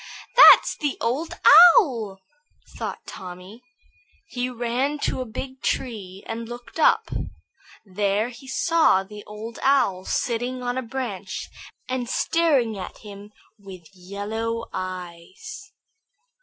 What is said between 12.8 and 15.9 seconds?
him with yellow eyes.